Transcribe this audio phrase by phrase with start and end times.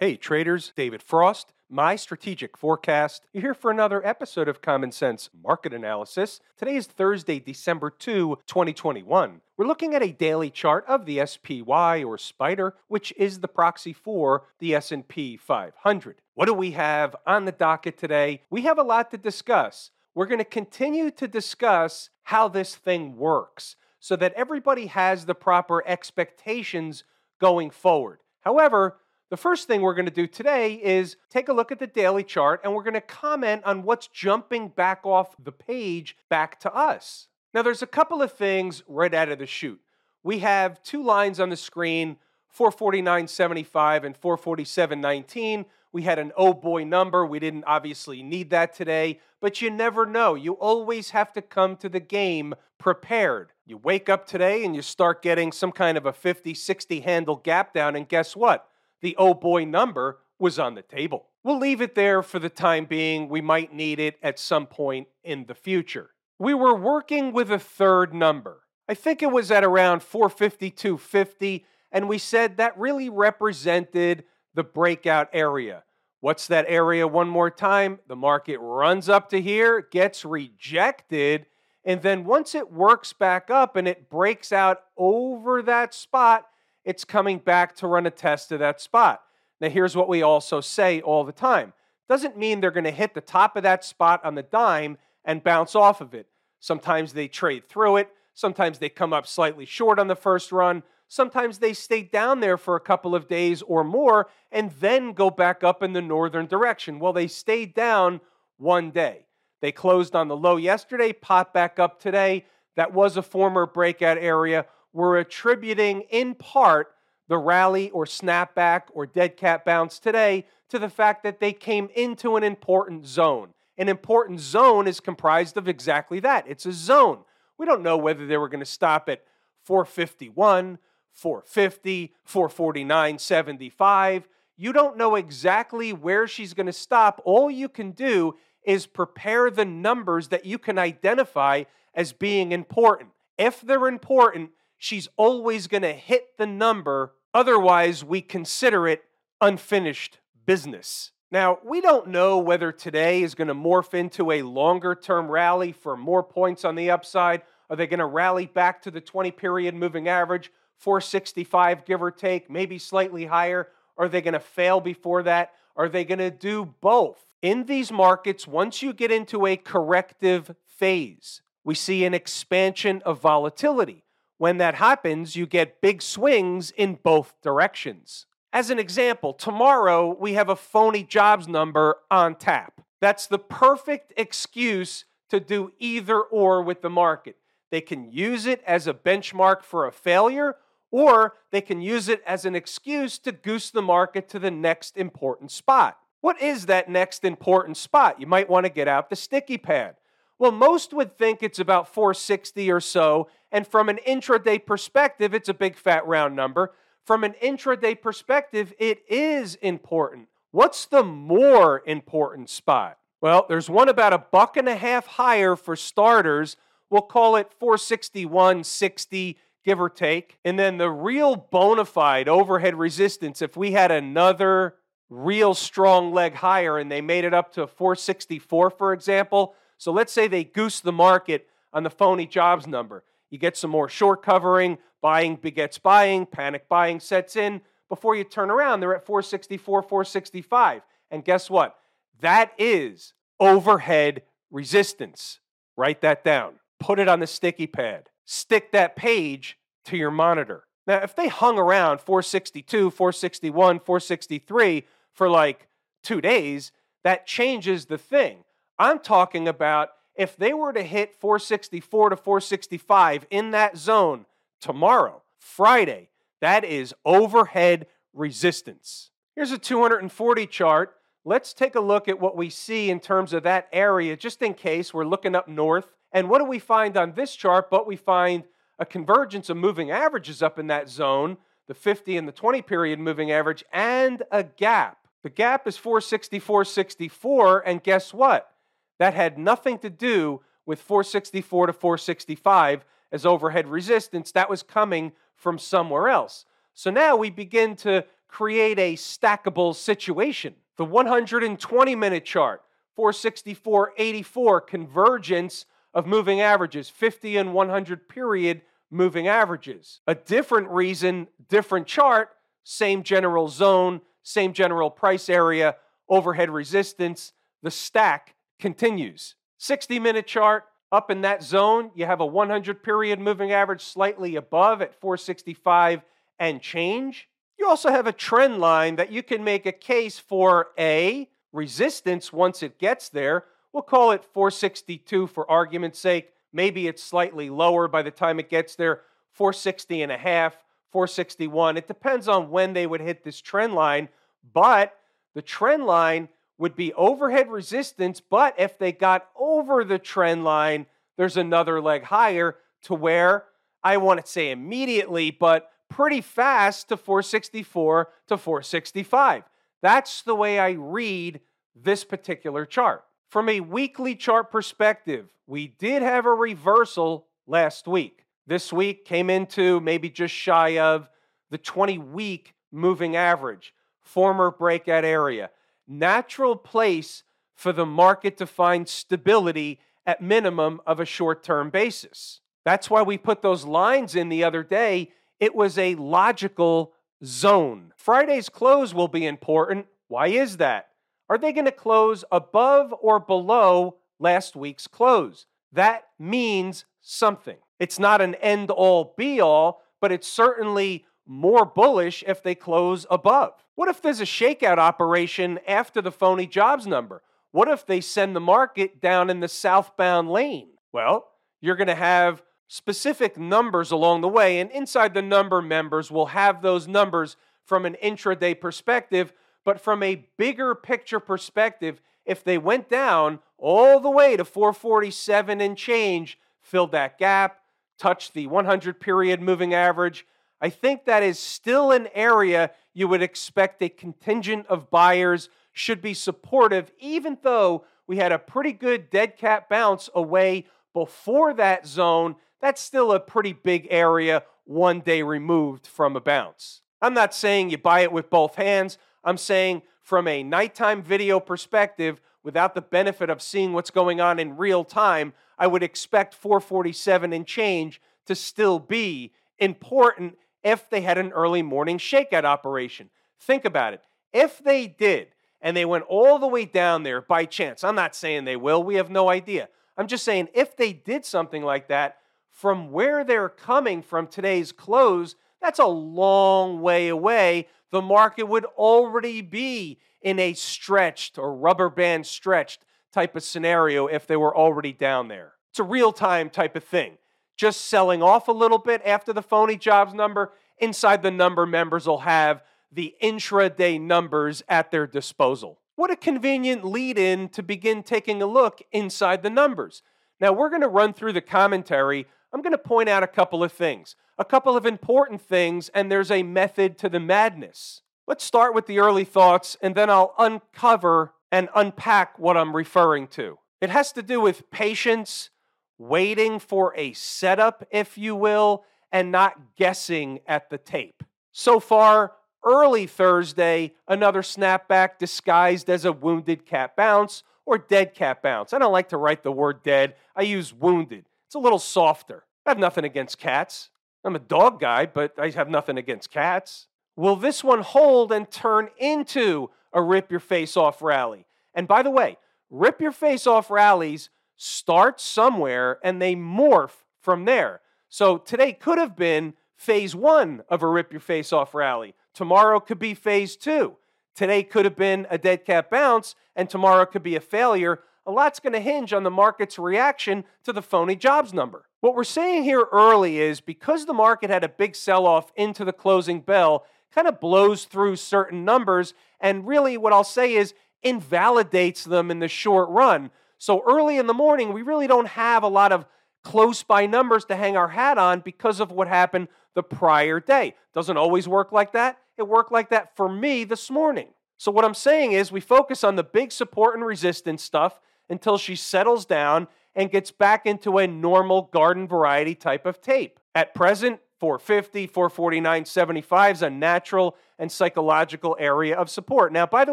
[0.00, 3.26] Hey, traders, David Frost, my strategic forecast.
[3.32, 6.38] You're here for another episode of Common Sense Market Analysis.
[6.56, 9.40] Today is Thursday, December 2, 2021.
[9.56, 13.92] We're looking at a daily chart of the SPY or Spider, which is the proxy
[13.92, 16.22] for the S&P 500.
[16.34, 18.42] What do we have on the docket today?
[18.50, 19.90] We have a lot to discuss.
[20.14, 25.34] We're going to continue to discuss how this thing works so that everybody has the
[25.34, 27.02] proper expectations
[27.40, 28.20] going forward.
[28.42, 28.98] However,
[29.30, 32.24] the first thing we're going to do today is take a look at the daily
[32.24, 36.74] chart and we're going to comment on what's jumping back off the page back to
[36.74, 37.28] us.
[37.52, 39.80] Now, there's a couple of things right out of the chute.
[40.22, 42.16] We have two lines on the screen
[42.56, 45.66] 449.75 and 447.19.
[45.92, 47.24] We had an oh boy number.
[47.24, 50.34] We didn't obviously need that today, but you never know.
[50.34, 53.52] You always have to come to the game prepared.
[53.66, 57.36] You wake up today and you start getting some kind of a 50, 60 handle
[57.36, 58.68] gap down, and guess what?
[59.00, 61.28] The oh boy number was on the table.
[61.42, 63.28] We'll leave it there for the time being.
[63.28, 66.10] We might need it at some point in the future.
[66.38, 68.62] We were working with a third number.
[68.88, 75.28] I think it was at around 452.50, and we said that really represented the breakout
[75.32, 75.84] area.
[76.20, 78.00] What's that area one more time?
[78.08, 81.46] The market runs up to here, gets rejected,
[81.84, 86.46] and then once it works back up and it breaks out over that spot,
[86.88, 89.20] it's coming back to run a test of that spot.
[89.60, 91.74] Now, here's what we also say all the time
[92.08, 95.44] doesn't mean they're going to hit the top of that spot on the dime and
[95.44, 96.26] bounce off of it.
[96.60, 100.82] Sometimes they trade through it, sometimes they come up slightly short on the first run,
[101.08, 105.28] sometimes they stay down there for a couple of days or more and then go
[105.28, 106.98] back up in the northern direction.
[106.98, 108.22] Well, they stayed down
[108.56, 109.26] one day.
[109.60, 112.46] They closed on the low yesterday, popped back up today.
[112.76, 116.94] That was a former breakout area we're attributing in part
[117.28, 121.88] the rally or snapback or dead cat bounce today to the fact that they came
[121.94, 123.50] into an important zone.
[123.76, 127.20] An important zone is comprised of exactly that it's a zone.
[127.58, 129.24] We don't know whether they were going to stop at
[129.64, 130.78] 451,
[131.12, 134.28] 450, 449, 75.
[134.56, 137.20] You don't know exactly where she's going to stop.
[137.24, 143.10] All you can do is prepare the numbers that you can identify as being important.
[143.38, 147.12] If they're important, she's always going to hit the number.
[147.34, 149.04] Otherwise, we consider it
[149.40, 151.12] unfinished business.
[151.30, 155.72] Now, we don't know whether today is going to morph into a longer term rally
[155.72, 157.42] for more points on the upside.
[157.68, 162.10] Are they going to rally back to the 20 period moving average, 465 give or
[162.10, 163.68] take, maybe slightly higher?
[163.98, 165.52] Are they going to fail before that?
[165.76, 167.22] Are they going to do both?
[167.42, 173.20] In these markets, once you get into a corrective phase, we see an expansion of
[173.20, 174.04] volatility.
[174.38, 178.26] When that happens, you get big swings in both directions.
[178.52, 182.80] As an example, tomorrow we have a phony jobs number on tap.
[183.00, 187.36] That's the perfect excuse to do either or with the market.
[187.70, 190.56] They can use it as a benchmark for a failure,
[190.90, 194.96] or they can use it as an excuse to goose the market to the next
[194.96, 195.98] important spot.
[196.20, 198.20] What is that next important spot?
[198.20, 199.96] You might want to get out the sticky pad.
[200.38, 205.48] Well, most would think it's about 460 or so, and from an intraday perspective, it's
[205.48, 206.72] a big fat round number.
[207.04, 210.28] From an intraday perspective, it is important.
[210.50, 212.98] What's the more important spot?
[213.20, 216.56] Well, there's one about a buck and a half higher for starters.
[216.88, 220.38] We'll call it 461.60, give or take.
[220.44, 224.76] And then the real bona fide overhead resistance, if we had another
[225.10, 230.12] real strong leg higher and they made it up to 464, for example, so let's
[230.12, 233.04] say they goose the market on the phony jobs number.
[233.30, 237.60] You get some more short covering, buying begets buying, panic buying sets in.
[237.88, 240.82] Before you turn around, they're at 464, 465.
[241.10, 241.76] And guess what?
[242.20, 245.40] That is overhead resistance.
[245.76, 246.54] Write that down.
[246.80, 248.08] Put it on the sticky pad.
[248.24, 250.64] Stick that page to your monitor.
[250.86, 255.68] Now, if they hung around 462, 461, 463 for like
[256.02, 256.72] two days,
[257.04, 258.38] that changes the thing.
[258.78, 264.26] I'm talking about if they were to hit 464 to 465 in that zone
[264.60, 266.10] tomorrow, Friday,
[266.40, 269.10] that is overhead resistance.
[269.34, 270.94] Here's a 240 chart.
[271.24, 274.54] Let's take a look at what we see in terms of that area, just in
[274.54, 275.92] case we're looking up north.
[276.12, 277.70] And what do we find on this chart?
[277.70, 278.44] But we find
[278.78, 281.36] a convergence of moving averages up in that zone,
[281.66, 284.98] the 50 and the 20 period moving average, and a gap.
[285.22, 288.50] The gap is 464.64, and guess what?
[288.98, 294.32] That had nothing to do with 464 to 465 as overhead resistance.
[294.32, 296.44] That was coming from somewhere else.
[296.74, 300.54] So now we begin to create a stackable situation.
[300.76, 302.62] The 120 minute chart,
[302.96, 310.00] 464.84, convergence of moving averages, 50 and 100 period moving averages.
[310.06, 312.30] A different reason, different chart,
[312.64, 315.76] same general zone, same general price area,
[316.08, 317.32] overhead resistance.
[317.62, 319.34] The stack continues.
[319.58, 324.36] 60 minute chart, up in that zone, you have a 100 period moving average slightly
[324.36, 326.02] above at 465
[326.38, 327.28] and change.
[327.58, 332.32] You also have a trend line that you can make a case for a resistance
[332.32, 333.44] once it gets there.
[333.72, 336.30] We'll call it 462 for argument's sake.
[336.52, 339.02] Maybe it's slightly lower by the time it gets there,
[339.32, 340.56] 460 and a half,
[340.90, 341.76] 461.
[341.76, 344.08] It depends on when they would hit this trend line,
[344.54, 344.94] but
[345.34, 346.28] the trend line
[346.58, 352.04] would be overhead resistance, but if they got over the trend line, there's another leg
[352.04, 353.44] higher to where
[353.82, 359.44] I want to say immediately, but pretty fast to 464 to 465.
[359.80, 361.40] That's the way I read
[361.74, 363.04] this particular chart.
[363.30, 368.24] From a weekly chart perspective, we did have a reversal last week.
[368.46, 371.08] This week came into maybe just shy of
[371.50, 375.50] the 20 week moving average, former breakout area,
[375.88, 377.22] natural place
[377.54, 382.40] for the market to find stability at minimum of a short term basis.
[382.64, 385.10] That's why we put those lines in the other day.
[385.40, 386.92] It was a logical
[387.24, 387.92] zone.
[387.96, 389.86] Friday's close will be important.
[390.08, 390.88] Why is that?
[391.28, 395.46] Are they going to close above or below last week's close?
[395.72, 397.58] That means something.
[397.78, 403.06] It's not an end all be all, but it's certainly more bullish if they close
[403.10, 403.52] above.
[403.76, 407.22] What if there's a shakeout operation after the phony jobs number?
[407.52, 410.70] What if they send the market down in the southbound lane?
[410.92, 411.28] Well,
[411.60, 416.26] you're going to have specific numbers along the way, and inside the number members will
[416.26, 419.32] have those numbers from an intraday perspective
[419.68, 425.60] but from a bigger picture perspective, if they went down all the way to 447
[425.60, 427.58] and change, filled that gap,
[427.98, 430.24] touched the 100 period moving average,
[430.60, 436.02] I think that is still an area you would expect a contingent of buyers should
[436.02, 441.86] be supportive, even though we had a pretty good dead cat bounce away before that
[441.86, 442.34] zone.
[442.60, 446.82] That's still a pretty big area one day removed from a bounce.
[447.00, 448.98] I'm not saying you buy it with both hands.
[449.22, 454.38] I'm saying from a nighttime video perspective, without the benefit of seeing what's going on
[454.38, 461.00] in real time, I would expect 447 and change to still be important if they
[461.00, 463.10] had an early morning shakeout operation.
[463.40, 464.02] Think about it.
[464.32, 465.28] If they did,
[465.60, 468.82] and they went all the way down there by chance, I'm not saying they will,
[468.82, 469.68] we have no idea.
[469.96, 472.18] I'm just saying if they did something like that,
[472.50, 478.64] from where they're coming from today's close, that's a long way away the market would
[478.64, 484.56] already be in a stretched or rubber band stretched type of scenario if they were
[484.56, 485.54] already down there.
[485.70, 487.18] It's a real time type of thing.
[487.58, 492.06] Just selling off a little bit after the phony jobs number, inside the number, members
[492.06, 495.80] will have the intraday numbers at their disposal.
[495.96, 500.02] What a convenient lead in to begin taking a look inside the numbers.
[500.40, 502.26] Now, we're going to run through the commentary.
[502.52, 506.10] I'm going to point out a couple of things a couple of important things, and
[506.10, 508.02] there's a method to the madness.
[508.26, 513.26] Let's start with the early thoughts, and then I'll uncover and unpack what I'm referring
[513.28, 513.58] to.
[513.80, 515.50] It has to do with patience,
[515.98, 521.22] waiting for a setup, if you will, and not guessing at the tape.
[521.52, 522.32] So far,
[522.64, 528.72] early Thursday, another snapback disguised as a wounded cat bounce or dead cat bounce.
[528.72, 531.26] I don't like to write the word dead, I use wounded.
[531.46, 532.44] It's a little softer.
[532.64, 533.90] I have nothing against cats.
[534.24, 536.86] I'm a dog guy, but I have nothing against cats.
[537.16, 541.46] Will this one hold and turn into a rip your face off rally?
[541.74, 542.36] And by the way,
[542.70, 544.28] rip your face off rallies
[544.58, 547.80] start somewhere and they morph from there.
[548.10, 552.14] So today could have been phase one of a rip your face off rally.
[552.34, 553.96] Tomorrow could be phase two.
[554.34, 558.00] Today could have been a dead cat bounce, and tomorrow could be a failure.
[558.26, 561.86] A lot's going to hinge on the market's reaction to the phony jobs number.
[562.00, 565.84] What we're saying here early is because the market had a big sell off into
[565.84, 570.74] the closing bell, kind of blows through certain numbers, and really what I'll say is
[571.02, 573.30] invalidates them in the short run.
[573.58, 576.06] So early in the morning, we really don't have a lot of
[576.44, 580.74] close by numbers to hang our hat on because of what happened the prior day.
[580.94, 582.18] Doesn't always work like that.
[582.36, 584.28] It worked like that for me this morning.
[584.56, 588.58] So, what I'm saying is, we focus on the big support and resistance stuff until
[588.58, 593.38] she settles down and gets back into a normal garden variety type of tape.
[593.54, 599.52] At present, 450, 449, 75 is a natural and psychological area of support.
[599.52, 599.92] Now, by the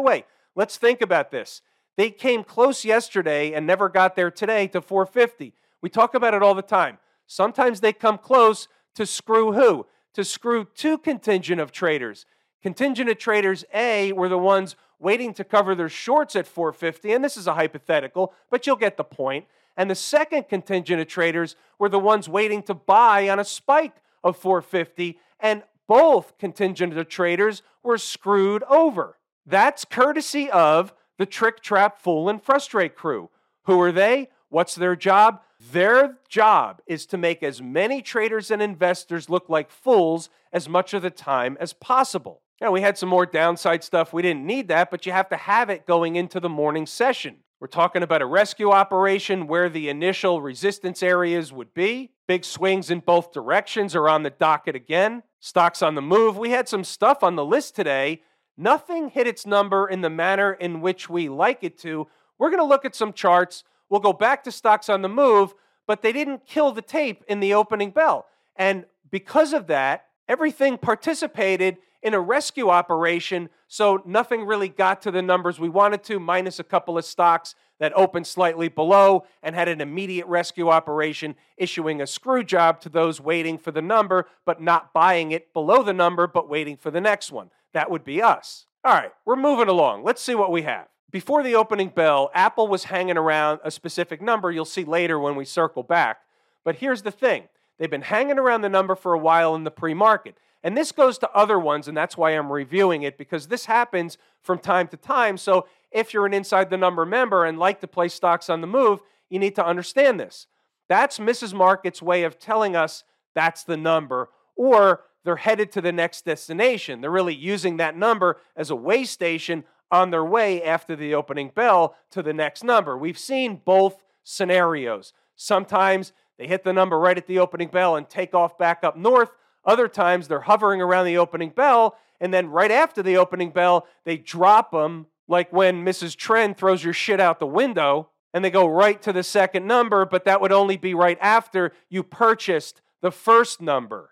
[0.00, 1.62] way, let's think about this.
[1.96, 5.54] They came close yesterday and never got there today to 450.
[5.80, 6.98] We talk about it all the time.
[7.26, 9.86] Sometimes they come close to screw who?
[10.14, 12.26] To screw two contingent of traders.
[12.62, 17.22] Contingent of traders A were the ones waiting to cover their shorts at 450, and
[17.22, 19.46] this is a hypothetical, but you'll get the point.
[19.76, 23.96] And the second contingent of traders were the ones waiting to buy on a spike
[24.24, 29.18] of 450, and both contingent of traders were screwed over.
[29.44, 33.30] That's courtesy of the trick, trap, fool, and frustrate crew.
[33.64, 34.28] Who are they?
[34.48, 35.40] What's their job?
[35.72, 40.94] Their job is to make as many traders and investors look like fools as much
[40.94, 42.42] of the time as possible.
[42.60, 44.12] Now, we had some more downside stuff.
[44.12, 47.38] We didn't need that, but you have to have it going into the morning session.
[47.58, 52.10] We're talking about a rescue operation where the initial resistance areas would be.
[52.28, 55.22] Big swings in both directions are on the docket again.
[55.40, 56.36] Stocks on the move.
[56.36, 58.20] We had some stuff on the list today.
[58.56, 62.06] Nothing hit its number in the manner in which we like it to.
[62.38, 63.64] We're going to look at some charts.
[63.88, 65.54] We'll go back to stocks on the move,
[65.86, 68.26] but they didn't kill the tape in the opening bell.
[68.56, 75.10] And because of that, everything participated in a rescue operation, so nothing really got to
[75.10, 79.54] the numbers we wanted to, minus a couple of stocks that opened slightly below and
[79.54, 84.26] had an immediate rescue operation, issuing a screw job to those waiting for the number,
[84.44, 87.50] but not buying it below the number, but waiting for the next one.
[87.76, 88.64] That would be us.
[88.84, 90.02] All right, we're moving along.
[90.02, 90.86] Let's see what we have.
[91.10, 94.50] Before the opening bell, Apple was hanging around a specific number.
[94.50, 96.20] You'll see later when we circle back.
[96.64, 99.70] But here's the thing they've been hanging around the number for a while in the
[99.70, 100.38] pre market.
[100.62, 104.16] And this goes to other ones, and that's why I'm reviewing it because this happens
[104.40, 105.36] from time to time.
[105.36, 108.66] So if you're an inside the number member and like to play stocks on the
[108.66, 110.46] move, you need to understand this.
[110.88, 111.52] That's Mrs.
[111.52, 113.04] Market's way of telling us
[113.34, 117.00] that's the number, or they're headed to the next destination.
[117.00, 121.50] They're really using that number as a way station on their way after the opening
[121.52, 122.96] bell to the next number.
[122.96, 125.12] We've seen both scenarios.
[125.34, 128.96] Sometimes they hit the number right at the opening bell and take off back up
[128.96, 129.30] north.
[129.64, 133.84] Other times they're hovering around the opening bell, and then right after the opening bell,
[134.04, 136.14] they drop them, like when Mrs.
[136.14, 140.06] Trend throws your shit out the window, and they go right to the second number,
[140.06, 144.10] but that would only be right after you purchased the first number.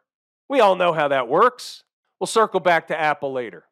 [0.48, 1.84] We all know how that works.
[2.20, 3.64] We'll circle back to Apple later.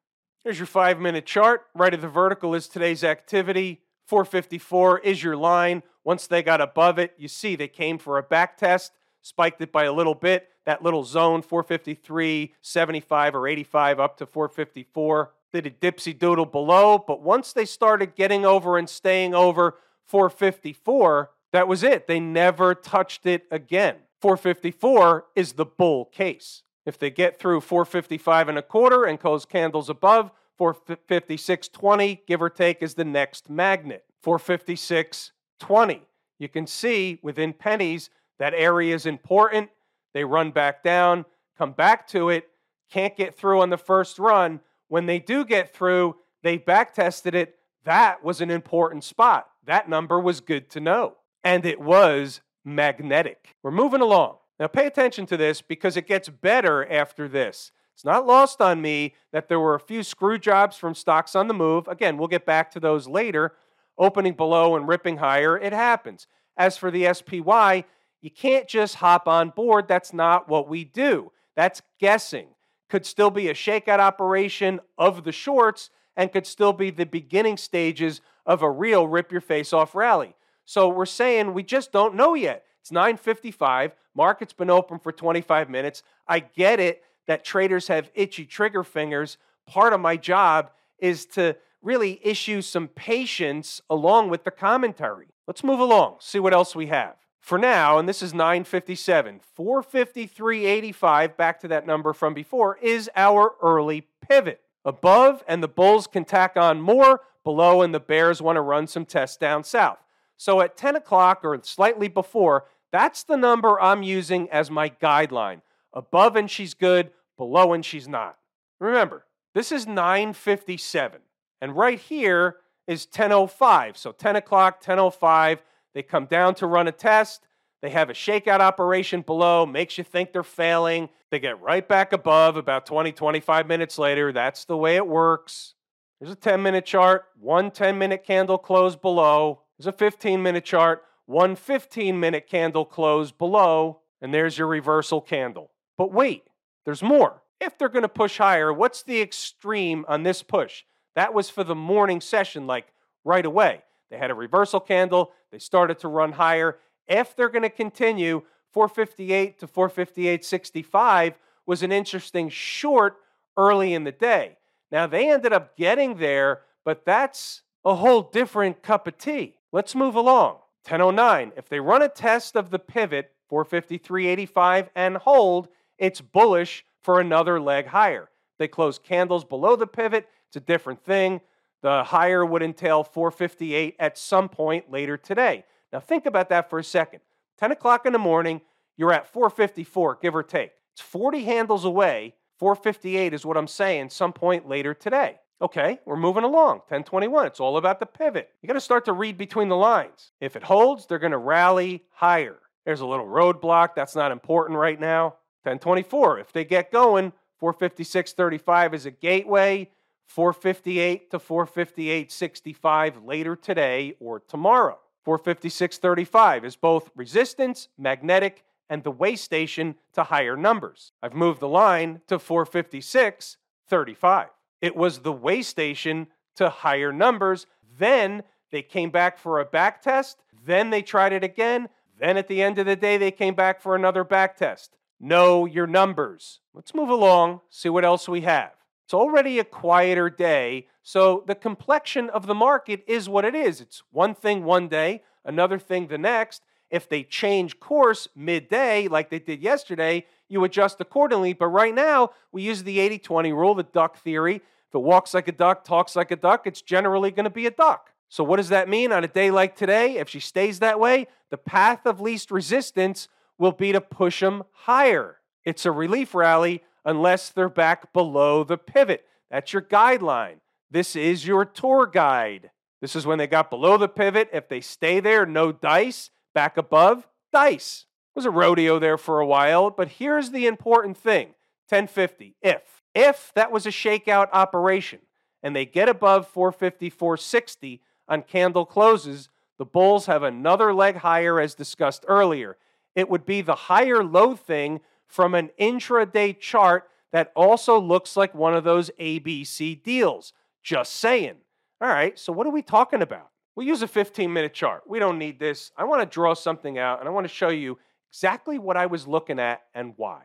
[0.44, 1.66] Here's your five minute chart.
[1.74, 3.82] Right of the vertical is today's activity.
[4.06, 5.82] 454 is your line.
[6.04, 9.72] Once they got above it, you see they came for a back test spiked it
[9.72, 10.48] by a little bit.
[10.66, 15.32] That little zone, 453, 75, or 85 up to 454.
[15.52, 21.30] Did a dipsy doodle below, but once they started getting over and staying over 454,
[21.52, 22.06] that was it.
[22.06, 23.96] They never touched it again.
[24.22, 26.62] 454 is the bull case.
[26.86, 32.48] If they get through 455 and a quarter and close candles above, 456.20, give or
[32.48, 34.04] take, is the next magnet.
[34.24, 36.02] 456.20.
[36.38, 39.70] You can see within pennies that area is important.
[40.14, 41.24] They run back down,
[41.58, 42.48] come back to it,
[42.90, 44.60] can't get through on the first run.
[44.88, 47.56] When they do get through, they back tested it.
[47.84, 49.48] That was an important spot.
[49.64, 51.16] That number was good to know.
[51.42, 53.54] And it was magnetic.
[53.62, 54.36] We're moving along.
[54.58, 57.72] Now, pay attention to this because it gets better after this.
[57.94, 61.48] It's not lost on me that there were a few screw jobs from stocks on
[61.48, 61.88] the move.
[61.88, 63.52] Again, we'll get back to those later.
[63.98, 66.26] Opening below and ripping higher, it happens.
[66.56, 67.84] As for the SPY,
[68.20, 69.88] you can't just hop on board.
[69.88, 71.32] That's not what we do.
[71.56, 72.48] That's guessing.
[72.88, 77.56] Could still be a shakeout operation of the shorts and could still be the beginning
[77.56, 80.34] stages of a real rip your face off rally.
[80.64, 82.64] So we're saying we just don't know yet.
[82.80, 83.92] It's 9:55.
[84.14, 86.02] Market's been open for 25 minutes.
[86.26, 89.38] I get it that traders have itchy trigger fingers.
[89.66, 95.28] Part of my job is to really issue some patience along with the commentary.
[95.46, 101.36] Let's move along, see what else we have for now, and this is 957, 453.85,
[101.36, 104.60] back to that number from before, is our early pivot.
[104.84, 107.20] Above, and the Bulls can tack on more.
[107.42, 109.98] Below, and the Bears want to run some tests down south.
[110.42, 115.60] So at 10 o'clock or slightly before, that's the number I'm using as my guideline.
[115.92, 117.12] Above, and she's good.
[117.36, 118.38] Below, and she's not.
[118.80, 121.20] Remember, this is 957.
[121.60, 122.56] And right here
[122.88, 123.96] is 10.05.
[123.96, 125.60] So 10 o'clock, 10.05
[125.94, 127.46] they come down to run a test.
[127.80, 131.08] They have a shakeout operation below, makes you think they're failing.
[131.30, 134.32] They get right back above about 20, 25 minutes later.
[134.32, 135.74] That's the way it works.
[136.18, 139.61] There's a 10 minute chart, one 10 minute candle close below.
[139.82, 143.98] There's a 15 minute chart, one 15 minute candle close below.
[144.20, 145.72] And there's your reversal candle.
[145.98, 146.44] But wait,
[146.84, 147.42] There's more.
[147.60, 150.84] If they're going to push higher, what's the extreme on this push?
[151.16, 152.92] That was for the morning session, like
[153.24, 153.82] right away.
[154.08, 156.78] They had a reversal candle, they started to run higher.
[157.08, 161.34] If they're going to continue, 458 to 458.65
[161.66, 163.16] was an interesting short
[163.56, 164.58] early in the day.
[164.92, 169.56] Now, they ended up getting there, but that's a whole different cup of tea.
[169.72, 170.58] Let's move along.
[170.88, 171.52] 1009.
[171.56, 177.60] If they run a test of the pivot, 453.85, and hold, it's bullish for another
[177.60, 178.28] leg higher.
[178.58, 181.40] They close candles below the pivot, it's a different thing.
[181.80, 185.64] The higher would entail 458 at some point later today.
[185.92, 187.20] Now think about that for a second.
[187.58, 188.60] 10 o'clock in the morning,
[188.96, 190.72] you're at 454, give or take.
[190.92, 192.34] It's 40 handles away.
[192.58, 195.40] 458 is what I'm saying, some point later today.
[195.62, 196.78] Okay, we're moving along.
[196.88, 198.50] 1021, it's all about the pivot.
[198.60, 200.32] You got to start to read between the lines.
[200.40, 202.58] If it holds, they're going to rally higher.
[202.84, 203.94] There's a little roadblock.
[203.94, 205.36] That's not important right now.
[205.62, 209.88] 1024, if they get going, 456.35 is a gateway.
[210.26, 214.98] 458 to 458.65 later today or tomorrow.
[215.24, 221.12] 456.35 is both resistance, magnetic, and the way station to higher numbers.
[221.22, 224.48] I've moved the line to 456.35.
[224.82, 227.66] It was the way station to higher numbers.
[227.98, 230.42] Then they came back for a back test.
[230.64, 231.88] Then they tried it again.
[232.18, 234.96] Then at the end of the day, they came back for another back test.
[235.18, 236.60] Know your numbers.
[236.74, 238.72] Let's move along, see what else we have.
[239.04, 243.80] It's already a quieter day, so the complexion of the market is what it is.
[243.80, 246.62] It's one thing one day, another thing the next.
[246.90, 251.52] If they change course midday, like they did yesterday, you adjust accordingly.
[251.52, 254.56] But right now, we use the 80 20 rule, the duck theory.
[254.56, 257.66] If it walks like a duck, talks like a duck, it's generally going to be
[257.66, 258.10] a duck.
[258.28, 260.18] So, what does that mean on a day like today?
[260.18, 263.28] If she stays that way, the path of least resistance
[263.58, 265.38] will be to push them higher.
[265.64, 269.24] It's a relief rally unless they're back below the pivot.
[269.50, 270.56] That's your guideline.
[270.90, 272.70] This is your tour guide.
[273.00, 274.48] This is when they got below the pivot.
[274.52, 276.30] If they stay there, no dice.
[276.54, 278.06] Back above, dice.
[278.34, 281.48] Was a rodeo there for a while, but here's the important thing
[281.88, 282.56] 1050.
[282.62, 283.02] If.
[283.14, 285.20] If that was a shakeout operation
[285.62, 291.60] and they get above 450, 460 on candle closes, the bulls have another leg higher
[291.60, 292.78] as discussed earlier.
[293.14, 298.54] It would be the higher low thing from an intraday chart that also looks like
[298.54, 300.52] one of those ABC deals.
[300.82, 301.56] Just saying.
[302.00, 303.50] All right, so what are we talking about?
[303.74, 305.02] We use a 15 minute chart.
[305.06, 305.92] We don't need this.
[305.96, 307.98] I want to draw something out and I want to show you
[308.32, 310.42] exactly what I was looking at and why.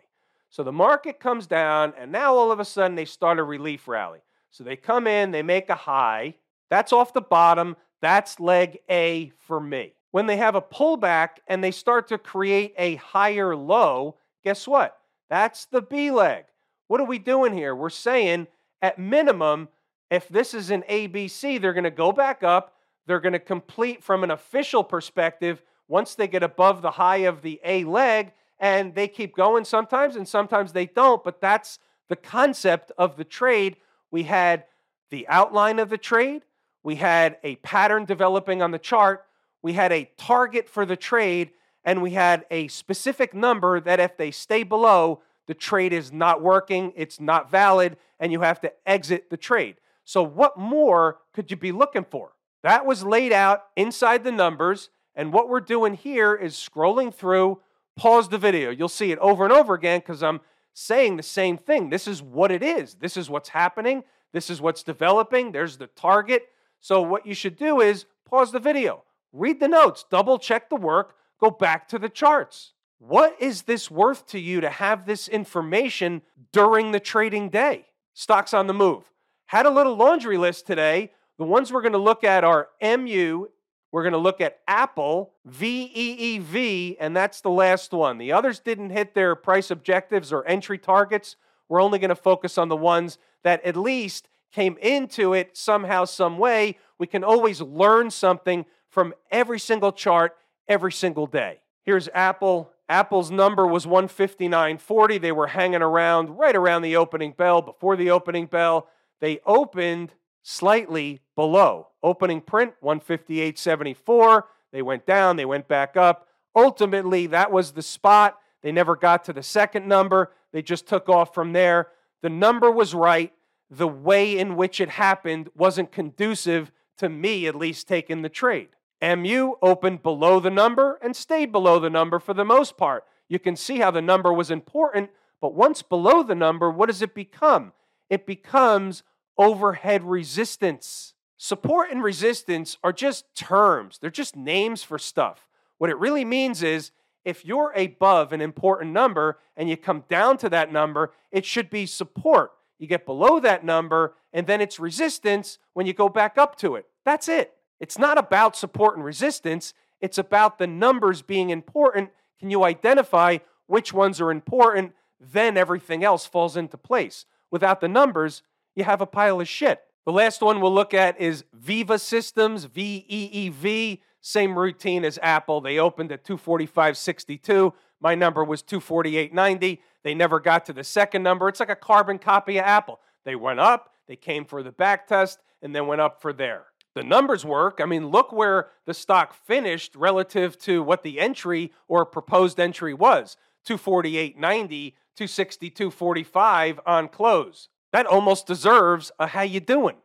[0.50, 3.88] So the market comes down, and now all of a sudden they start a relief
[3.88, 4.20] rally.
[4.52, 6.36] So they come in, they make a high.
[6.70, 7.76] That's off the bottom.
[8.02, 9.94] That's leg A for me.
[10.12, 14.16] When they have a pullback and they start to create a higher low,
[14.48, 14.98] Guess what?
[15.30, 16.46] That's the B leg.
[16.88, 17.76] What are we doing here?
[17.76, 18.48] We're saying
[18.82, 19.68] at minimum,
[20.10, 22.74] if this is an ABC, they're going to go back up.
[23.08, 27.42] They're going to complete from an official perspective once they get above the high of
[27.42, 31.24] the A leg, and they keep going sometimes, and sometimes they don't.
[31.24, 33.78] But that's the concept of the trade.
[34.12, 34.66] We had
[35.10, 36.44] the outline of the trade,
[36.84, 39.26] we had a pattern developing on the chart,
[39.62, 41.52] we had a target for the trade,
[41.84, 46.42] and we had a specific number that if they stay below, the trade is not
[46.42, 49.78] working, it's not valid, and you have to exit the trade.
[50.04, 52.34] So, what more could you be looking for?
[52.64, 57.60] That was laid out inside the numbers, and what we're doing here is scrolling through,
[57.98, 58.70] pause the video.
[58.70, 60.40] You'll see it over and over again because I'm
[60.74, 61.90] saying the same thing.
[61.90, 65.88] This is what it is, this is what's happening, this is what's developing, there's the
[65.88, 66.44] target.
[66.80, 69.04] So, what you should do is pause the video,
[69.34, 72.74] read the notes, double check the work, Go back to the charts.
[73.00, 77.86] What is this worth to you to have this information during the trading day?
[78.14, 79.12] Stocks on the move.
[79.46, 81.12] Had a little laundry list today.
[81.38, 83.48] The ones we're going to look at are MU,
[83.92, 88.18] we're going to look at Apple, VEEV, and that's the last one.
[88.18, 91.36] The others didn't hit their price objectives or entry targets.
[91.70, 96.06] We're only going to focus on the ones that at least came into it somehow,
[96.06, 96.78] some way.
[96.98, 100.36] We can always learn something from every single chart
[100.68, 101.62] every single day.
[101.84, 102.72] Here's Apple.
[102.90, 105.22] Apple's number was 159.40.
[105.22, 107.62] They were hanging around right around the opening bell.
[107.62, 108.88] Before the opening bell,
[109.20, 110.14] they opened
[110.48, 111.90] slightly below.
[112.02, 114.44] Opening print 158.74.
[114.72, 116.28] They went down, they went back up.
[116.56, 118.38] Ultimately, that was the spot.
[118.64, 120.32] They never got to the second number.
[120.54, 121.90] They just took off from there.
[122.22, 123.34] The number was right.
[123.70, 128.70] The way in which it happened wasn't conducive to me, at least, taking the trade.
[129.02, 133.04] MU opened below the number and stayed below the number for the most part.
[133.28, 137.02] You can see how the number was important, But once below the number, what does
[137.02, 137.74] it become?
[138.10, 139.04] It becomes
[139.38, 141.14] overhead resistance.
[141.38, 145.48] Support and resistance are just terms, they're just names for stuff.
[145.78, 146.92] What it really means is
[147.24, 151.70] if you're above an important number and you come down to that number, it should
[151.70, 152.54] be support.
[152.80, 156.76] You get below that number, and then it's resistance when you go back up to
[156.76, 156.86] it.
[157.06, 157.54] That's it.
[157.80, 162.12] It's not about support and resistance, it's about the numbers being important.
[162.40, 164.94] Can you identify which ones are important?
[165.20, 167.26] Then everything else falls into place.
[167.50, 168.44] Without the numbers,
[168.78, 169.82] you have a pile of shit.
[170.06, 174.02] The last one we'll look at is Veeva Systems, V E E V.
[174.22, 175.62] Same routine as Apple.
[175.62, 177.74] They opened at 245.62.
[178.00, 179.80] My number was 248.90.
[180.04, 181.50] They never got to the second number.
[181.50, 183.00] It's like a carbon copy of Apple.
[183.26, 186.68] They went up, they came for the back test, and then went up for there.
[186.94, 187.80] The numbers work.
[187.82, 192.94] I mean, look where the stock finished relative to what the entry or proposed entry
[192.94, 193.38] was
[193.68, 197.70] 248.90, 262.45 on close.
[197.94, 199.98] That almost deserves a how you doing.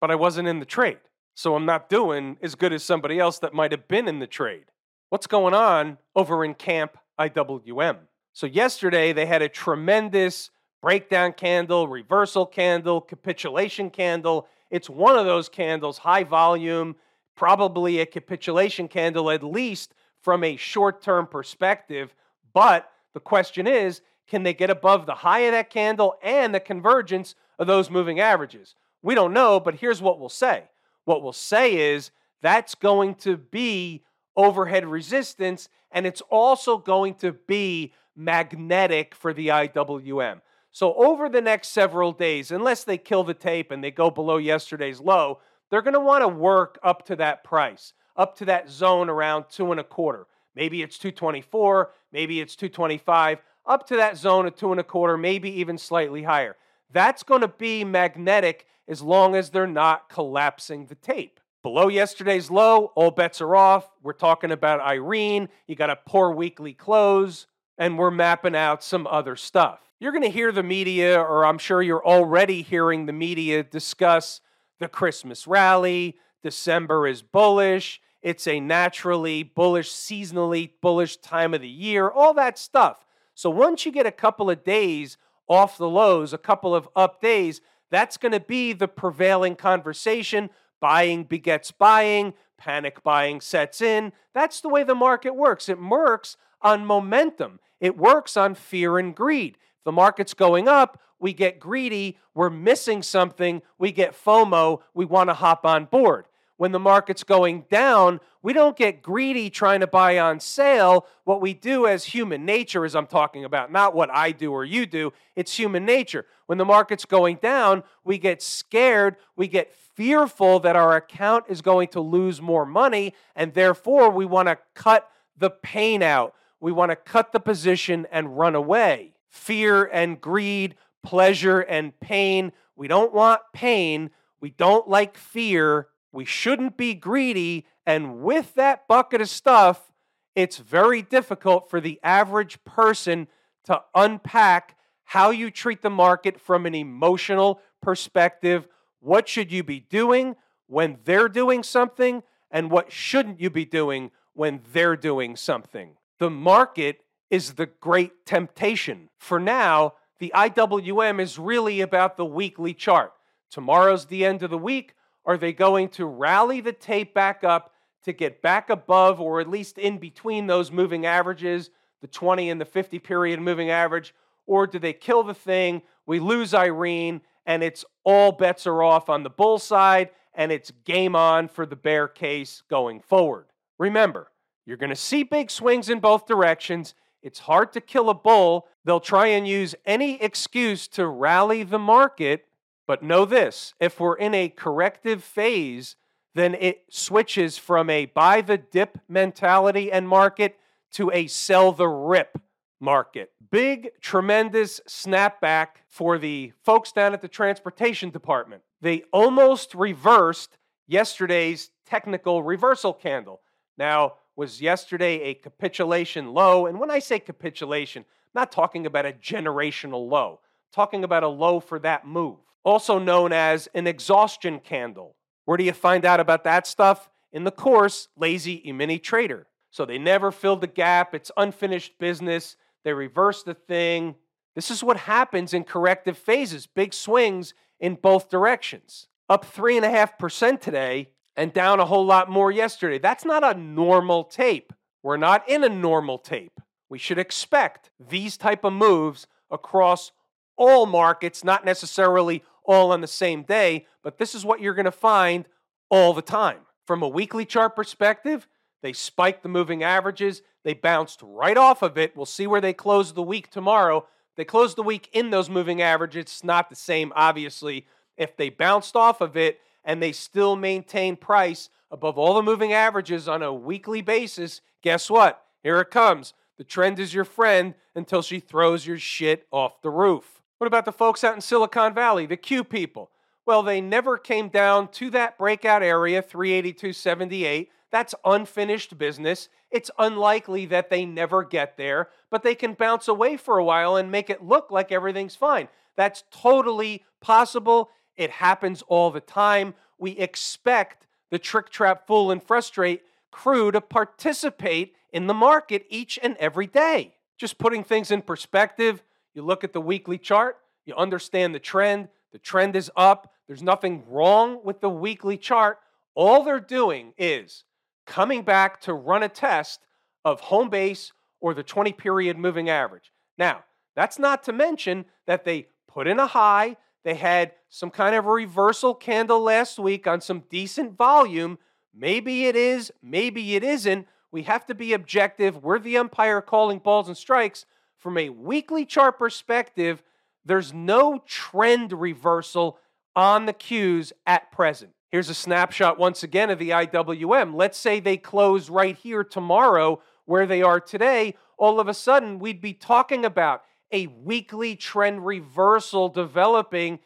[0.00, 0.98] But I wasn't in the trade.
[1.34, 4.26] So I'm not doing as good as somebody else that might have been in the
[4.26, 4.64] trade.
[5.10, 7.98] What's going on over in Camp IWM?
[8.32, 10.50] So yesterday they had a tremendous
[10.82, 14.46] breakdown candle, reversal candle, capitulation candle.
[14.70, 16.96] It's one of those candles, high volume,
[17.36, 22.14] probably a capitulation candle, at least from a short term perspective.
[22.52, 26.60] But the question is can they get above the high of that candle and the
[26.60, 28.76] convergence of those moving averages?
[29.02, 30.64] We don't know, but here's what we'll say.
[31.04, 34.04] What we'll say is that's going to be
[34.36, 40.40] overhead resistance, and it's also going to be magnetic for the IWM.
[40.70, 44.36] So, over the next several days, unless they kill the tape and they go below
[44.36, 48.70] yesterday's low, they're going to want to work up to that price, up to that
[48.70, 50.28] zone around two and a quarter.
[50.54, 55.16] Maybe it's 224, maybe it's 225, up to that zone of two and a quarter,
[55.16, 56.56] maybe even slightly higher.
[56.92, 61.38] That's going to be magnetic as long as they're not collapsing the tape.
[61.62, 63.90] Below yesterday's low, all bets are off.
[64.02, 65.48] We're talking about Irene.
[65.66, 67.46] You got a poor weekly close,
[67.76, 69.80] and we're mapping out some other stuff.
[70.00, 74.40] You're going to hear the media, or I'm sure you're already hearing the media discuss
[74.78, 76.16] the Christmas rally.
[76.42, 78.00] December is bullish.
[78.22, 83.04] It's a naturally bullish, seasonally bullish time of the year, all that stuff.
[83.40, 85.16] So once you get a couple of days
[85.48, 90.50] off the lows, a couple of up days, that's going to be the prevailing conversation.
[90.78, 94.12] Buying begets buying, panic buying sets in.
[94.34, 95.70] That's the way the market works.
[95.70, 99.56] It works on momentum, it works on fear and greed.
[99.78, 105.06] If the market's going up, we get greedy, we're missing something, we get FOMO, we
[105.06, 106.26] want to hop on board
[106.60, 111.06] when the market's going down, we don't get greedy trying to buy on sale.
[111.24, 114.62] What we do as human nature is I'm talking about, not what I do or
[114.62, 116.26] you do, it's human nature.
[116.44, 121.62] When the market's going down, we get scared, we get fearful that our account is
[121.62, 126.34] going to lose more money, and therefore we want to cut the pain out.
[126.60, 129.14] We want to cut the position and run away.
[129.30, 132.52] Fear and greed, pleasure and pain.
[132.76, 134.10] We don't want pain.
[134.42, 135.86] We don't like fear.
[136.12, 137.66] We shouldn't be greedy.
[137.86, 139.92] And with that bucket of stuff,
[140.34, 143.28] it's very difficult for the average person
[143.64, 148.68] to unpack how you treat the market from an emotional perspective.
[149.00, 152.22] What should you be doing when they're doing something?
[152.50, 155.96] And what shouldn't you be doing when they're doing something?
[156.18, 159.08] The market is the great temptation.
[159.18, 163.12] For now, the IWM is really about the weekly chart.
[163.50, 164.94] Tomorrow's the end of the week.
[165.30, 169.48] Are they going to rally the tape back up to get back above or at
[169.48, 174.12] least in between those moving averages, the 20 and the 50 period moving average?
[174.48, 175.82] Or do they kill the thing?
[176.04, 180.72] We lose Irene, and it's all bets are off on the bull side, and it's
[180.84, 183.46] game on for the bear case going forward.
[183.78, 184.32] Remember,
[184.66, 186.96] you're going to see big swings in both directions.
[187.22, 188.66] It's hard to kill a bull.
[188.84, 192.46] They'll try and use any excuse to rally the market
[192.90, 195.94] but know this if we're in a corrective phase,
[196.34, 200.58] then it switches from a buy the dip mentality and market
[200.90, 202.36] to a sell the rip
[202.80, 203.30] market.
[203.52, 208.60] Big, tremendous snapback for the folks down at the transportation department.
[208.80, 213.40] They almost reversed yesterday's technical reversal candle.
[213.78, 216.66] Now, was yesterday a capitulation low?
[216.66, 221.22] And when I say capitulation, I'm not talking about a generational low, I'm talking about
[221.22, 225.16] a low for that move also known as an exhaustion candle.
[225.44, 227.08] Where do you find out about that stuff?
[227.32, 229.46] In the course, Lazy E-mini Trader.
[229.70, 231.14] So they never filled the gap.
[231.14, 232.56] It's unfinished business.
[232.84, 234.16] They reverse the thing.
[234.54, 239.06] This is what happens in corrective phases, big swings in both directions.
[239.28, 242.98] Up 3.5% today and down a whole lot more yesterday.
[242.98, 244.72] That's not a normal tape.
[245.02, 246.60] We're not in a normal tape.
[246.88, 250.10] We should expect these type of moves across
[250.56, 254.84] all markets, not necessarily all on the same day, but this is what you're going
[254.84, 255.46] to find
[255.88, 256.58] all the time.
[256.86, 258.48] From a weekly chart perspective,
[258.82, 260.42] they spiked the moving averages.
[260.64, 262.16] They bounced right off of it.
[262.16, 264.06] We'll see where they close the week tomorrow.
[264.36, 266.22] They closed the week in those moving averages.
[266.22, 267.86] It's not the same, obviously.
[268.16, 272.72] If they bounced off of it and they still maintain price above all the moving
[272.72, 275.42] averages on a weekly basis, guess what?
[275.62, 276.34] Here it comes.
[276.56, 280.39] The trend is your friend until she throws your shit off the roof.
[280.60, 283.10] What about the folks out in Silicon Valley, the Q people?
[283.46, 287.68] Well, they never came down to that breakout area, 382.78.
[287.90, 289.48] That's unfinished business.
[289.70, 293.96] It's unlikely that they never get there, but they can bounce away for a while
[293.96, 295.68] and make it look like everything's fine.
[295.96, 297.88] That's totally possible.
[298.18, 299.72] It happens all the time.
[299.96, 306.18] We expect the trick, trap, fool, and frustrate crew to participate in the market each
[306.22, 307.14] and every day.
[307.38, 309.02] Just putting things in perspective,
[309.34, 312.08] you look at the weekly chart, you understand the trend.
[312.32, 313.32] The trend is up.
[313.46, 315.78] There's nothing wrong with the weekly chart.
[316.14, 317.64] All they're doing is
[318.06, 319.80] coming back to run a test
[320.24, 323.12] of home base or the 20 period moving average.
[323.38, 323.64] Now,
[323.96, 328.26] that's not to mention that they put in a high, they had some kind of
[328.26, 331.58] a reversal candle last week on some decent volume.
[331.94, 334.06] Maybe it is, maybe it isn't.
[334.32, 335.62] We have to be objective.
[335.62, 337.64] We're the umpire calling balls and strikes.
[338.00, 340.02] From a weekly chart perspective,
[340.44, 342.78] there's no trend reversal
[343.14, 344.92] on the Qs at present.
[345.10, 347.54] Here's a snapshot once again of the IWM.
[347.54, 351.34] Let's say they close right here tomorrow where they are today.
[351.58, 357.00] All of a sudden, we'd be talking about a weekly trend reversal developing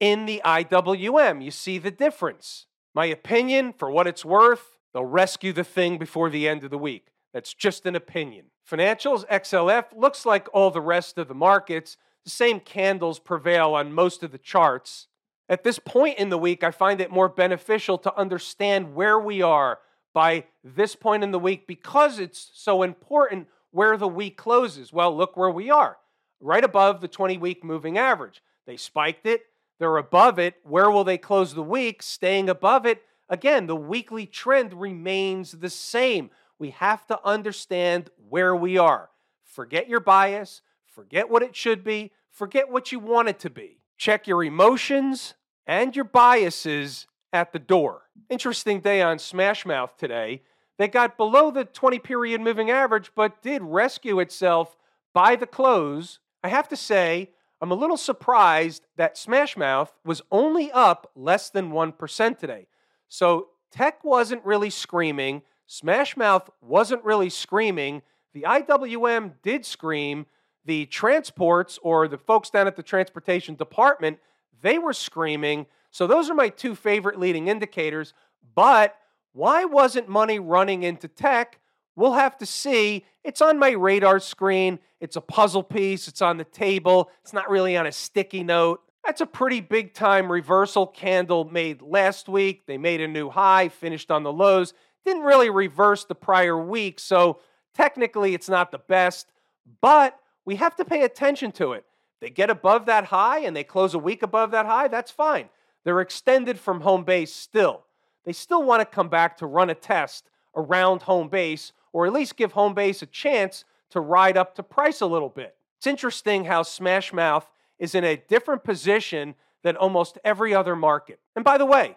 [0.00, 1.44] in the IWM.
[1.44, 2.66] You see the difference.
[2.92, 6.78] My opinion, for what it's worth, they'll rescue the thing before the end of the
[6.78, 7.09] week.
[7.32, 8.46] That's just an opinion.
[8.68, 11.96] Financials, XLF, looks like all the rest of the markets.
[12.24, 15.06] The same candles prevail on most of the charts.
[15.48, 19.42] At this point in the week, I find it more beneficial to understand where we
[19.42, 19.80] are
[20.12, 24.92] by this point in the week because it's so important where the week closes.
[24.92, 25.96] Well, look where we are,
[26.40, 28.42] right above the 20 week moving average.
[28.66, 29.42] They spiked it,
[29.80, 30.56] they're above it.
[30.62, 32.02] Where will they close the week?
[32.02, 33.02] Staying above it.
[33.28, 36.30] Again, the weekly trend remains the same.
[36.60, 39.10] We have to understand where we are.
[39.42, 43.80] Forget your bias, forget what it should be, forget what you want it to be.
[43.96, 45.34] Check your emotions,
[45.66, 48.02] and your biases at the door.
[48.28, 50.42] Interesting day on Smashmouth today.
[50.78, 54.76] They got below the 20 period moving average, but did rescue itself
[55.12, 56.18] by the close.
[56.42, 61.70] I have to say, I'm a little surprised that Smashmouth was only up less than
[61.70, 62.66] 1% today.
[63.08, 68.02] So tech wasn't really screaming, Smashmouth wasn't really screaming.
[68.34, 70.26] The IWM did scream.
[70.64, 74.18] The transports or the folks down at the transportation department
[74.62, 75.66] they were screaming.
[75.90, 78.12] So those are my two favorite leading indicators.
[78.54, 78.96] But
[79.32, 81.58] why wasn't money running into tech?
[81.96, 83.04] We'll have to see.
[83.24, 84.78] It's on my radar screen.
[85.00, 86.08] It's a puzzle piece.
[86.08, 87.10] It's on the table.
[87.22, 88.80] It's not really on a sticky note.
[89.04, 92.66] That's a pretty big time reversal candle made last week.
[92.66, 94.74] They made a new high, finished on the lows.
[95.04, 97.00] Didn't really reverse the prior week.
[97.00, 97.40] So
[97.74, 99.32] technically, it's not the best,
[99.80, 101.84] but we have to pay attention to it.
[102.20, 105.48] They get above that high and they close a week above that high, that's fine.
[105.84, 107.84] They're extended from home base still.
[108.24, 112.12] They still want to come back to run a test around home base or at
[112.12, 115.56] least give home base a chance to ride up to price a little bit.
[115.78, 121.18] It's interesting how Smash Mouth is in a different position than almost every other market.
[121.34, 121.96] And by the way,